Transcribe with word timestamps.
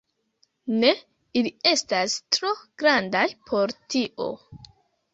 Ne, 0.83 0.89
ili 1.41 1.51
estas 1.73 2.17
tro 2.39 2.57
grandaj 2.85 3.27
por 3.49 3.79
tio 3.95 4.33